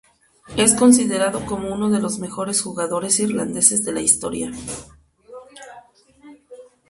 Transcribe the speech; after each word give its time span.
Es 0.57 0.73
considerado 0.73 1.45
como 1.45 1.71
uno 1.71 1.91
de 1.91 1.99
los 1.99 2.17
mejores 2.17 2.59
jugadores 2.63 3.19
irlandeses 3.19 3.85
de 3.85 3.91
la 3.91 4.01
historia. 4.01 4.51